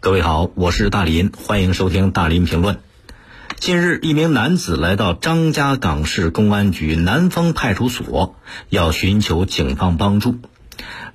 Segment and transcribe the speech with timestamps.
[0.00, 2.78] 各位好，我是大林，欢迎收听大林评论。
[3.58, 8.36] 近日，一名男子来到张家港市公安局南丰派出所，
[8.68, 10.36] 要寻求警方帮助。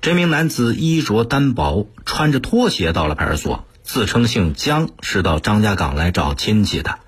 [0.00, 6.98] 这名男子衣着单薄，穿着拖鞋到了派出所，自称姓江，是到张家港来找亲戚的。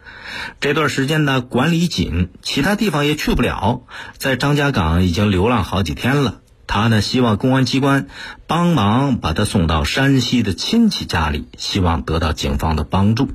[0.61, 3.83] 这段时间呢，管理紧，其他地方也去不了，
[4.17, 6.41] 在张家港已经流浪好几天了。
[6.67, 8.09] 他呢，希望公安机关
[8.47, 13.31] 帮忙把他送到山西的亲戚家里，希望得到警方的帮助。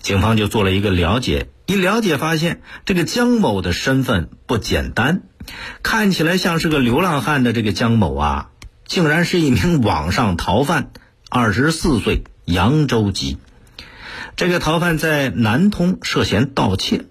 [0.00, 5.22] 警方就做了一个了解，一了解发现，这个江某的身份不简单，
[5.82, 8.50] 看起来像是个流浪汉的这个江某啊，
[8.84, 10.90] 竟然是一名网上逃犯，
[11.30, 13.38] 二十四岁，扬州籍。
[14.36, 17.04] 这个逃犯在南通涉嫌盗窃，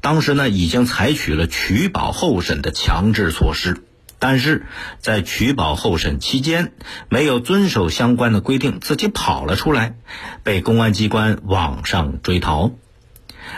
[0.00, 3.82] 当时呢已经采取了取保候审的强制措施。
[4.20, 4.66] 但是
[5.00, 6.72] 在取保候审期间，
[7.08, 9.94] 没有遵守相关的规定，自己跑了出来，
[10.44, 12.70] 被公安机关网上追逃。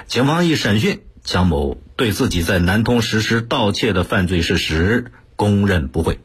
[0.06, 6.20] 警方一审讯，江某对自己在南通实施盗窃的犯罪事实供认不讳。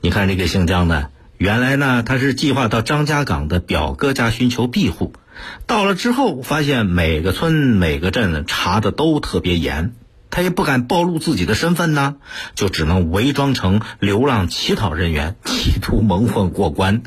[0.00, 5.12] 你看这个姓江的，原来呢他是计划到张家港的表哥家寻求庇护，
[5.66, 9.94] 到了之后发现每个村每个镇查的都特别严。
[10.34, 12.16] 他也不敢暴露自己的身份呢，
[12.56, 17.02] 就只能伪装成流浪乞讨人员，企图蒙混过关。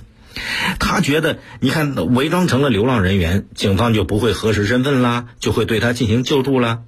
[0.80, 6.84] 他觉得，你看，伪装成了流浪人员，警方就不会核实身份啦，就会对他进行救助啦。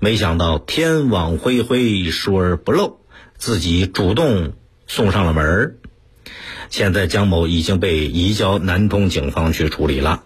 [0.00, 2.98] 没想到天网恢恢，疏而不漏，
[3.38, 4.54] 自己主动
[4.88, 5.76] 送上了门儿。
[6.68, 10.24] 现在江某已经被移交南通警方去处理了。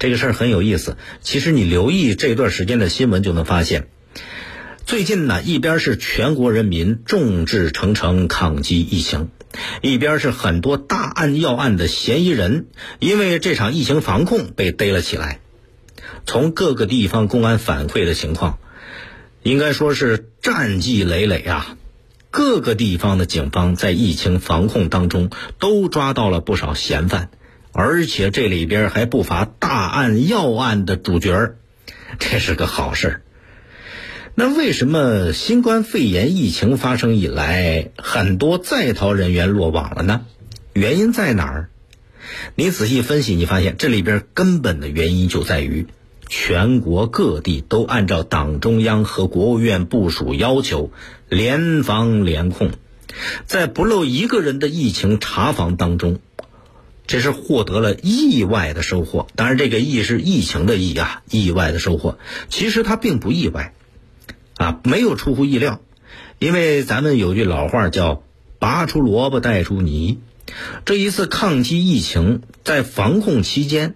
[0.00, 3.86] 这个事儿很有意思，其实你留意这段时间的新闻，就能发现。
[4.90, 9.28] 最近呢，一边是全国人民众志成城抗击疫情，
[9.82, 12.66] 一边是很多大案要案的嫌疑人
[12.98, 15.38] 因为这场疫情防控被逮了起来。
[16.26, 18.58] 从各个地方公安反馈的情况，
[19.44, 21.76] 应该说是战绩累累啊！
[22.32, 25.30] 各个地方的警方在疫情防控当中
[25.60, 27.30] 都抓到了不少嫌犯，
[27.70, 31.54] 而且这里边还不乏大案要案的主角，
[32.18, 33.22] 这是个好事儿。
[34.40, 40.22] 那为什么新冠肺炎疫情发生以来，很多在逃人员落网了呢？
[40.72, 41.68] 原因在哪儿？
[42.54, 45.88] 你仔细分析，你发现这里边根本的原因就在于，
[46.26, 50.90] 全国各地都按照党中央和国务院部署要求，
[51.28, 52.70] 联防联控，
[53.44, 56.18] 在不漏一个人的疫情查房当中，
[57.06, 59.26] 这是获得了意外的收获。
[59.36, 62.18] 当然，这个“意”是疫情的“意”啊，意外的收获。
[62.48, 63.74] 其实它并不意外。
[64.60, 65.80] 啊，没有出乎意料，
[66.38, 68.22] 因为咱们有句老话叫
[68.60, 70.18] “拔出萝卜带出泥”。
[70.84, 73.94] 这一次抗击疫情，在防控期间，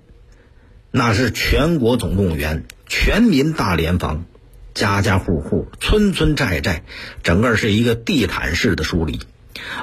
[0.90, 4.24] 那是全国总动员，全民大联防，
[4.72, 6.82] 家家户户、村村寨寨，
[7.22, 9.20] 整个是一个地毯式的梳理。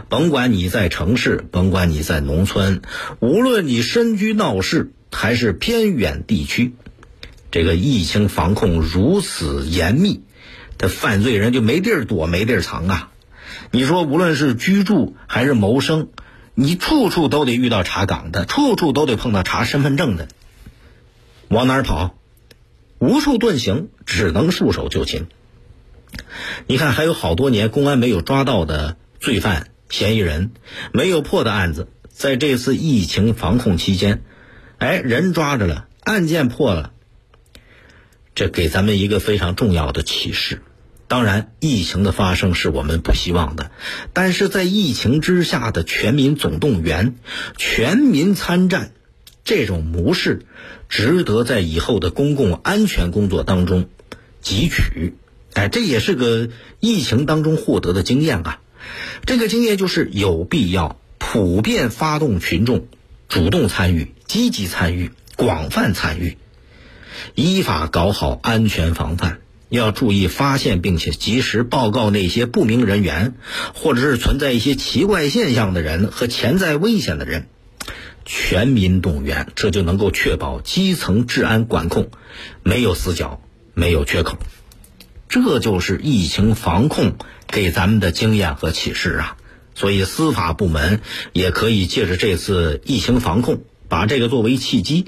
[0.10, 2.82] 甭管你在城市，甭管你在农村，
[3.20, 6.74] 无论你身居闹市还是偏远地区，
[7.52, 10.22] 这个疫情防控如此严密。
[10.82, 13.12] 这犯罪人就没地儿躲，没地儿藏啊！
[13.70, 16.08] 你说，无论是居住还是谋生，
[16.56, 20.28] 你处处都得遇到查岗的，处处都得碰到查身份证的。
[21.50, 22.18] 往哪儿跑？
[22.98, 25.28] 无处遁形，只能束手就擒。
[26.66, 30.50] 你看，还有好多年公安没有抓到的罪犯嫌疑人，
[30.94, 34.24] 没有破的案子，在这次疫情防控期间，
[34.80, 36.92] 哎，人抓着了，案件破了，
[38.34, 40.64] 这给咱们一个非常重要的启示。
[41.12, 43.72] 当然，疫情的发生是我们不希望的，
[44.14, 47.16] 但是在疫情之下的全民总动员、
[47.58, 48.94] 全民参战
[49.44, 50.46] 这种模式，
[50.88, 53.90] 值得在以后的公共安全工作当中
[54.42, 55.16] 汲取。
[55.52, 56.48] 哎，这也是个
[56.80, 58.62] 疫情当中获得的经验啊。
[59.26, 62.88] 这个经验就是有必要普遍发动群众
[63.28, 66.38] 主动参与、积极参与、广泛参与，
[67.36, 69.42] 依法搞好安全防范。
[69.72, 73.36] 要注意发现并且及时报告那些不明人员，
[73.74, 77.48] 或者是存在一些奇怪现象的人和潜在危险的人，
[78.26, 82.12] 全民动员，这就能够确保基层治安管控
[82.64, 83.42] 没有死角、
[83.74, 84.38] 没有缺口。
[85.30, 87.16] 这就是疫情防控
[87.48, 89.38] 给咱们的经验和启示啊！
[89.74, 91.00] 所以司法部门
[91.32, 95.06] 也可以借着这次疫情防控，把这个作为契机，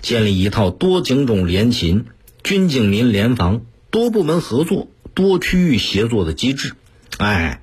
[0.00, 2.06] 建立一套多警种联勤、
[2.42, 3.60] 军警民联防。
[3.90, 6.72] 多部门合作、多区域协作的机制，
[7.18, 7.62] 哎，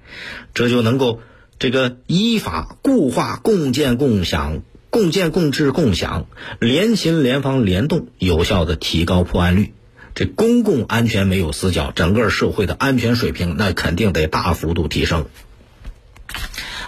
[0.54, 1.22] 这就能够
[1.60, 6.28] 这个依法固化、共建、共享、共建、共治、共享，
[6.60, 9.74] 联勤、联防、联动，有效的提高破案率。
[10.16, 15.26] 这公共安全没有死角，整个社会的安全水平那肯定得大幅度提升。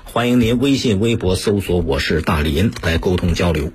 [0.03, 3.73] 欢迎您微信、微博搜索“我是大林”来沟通交流。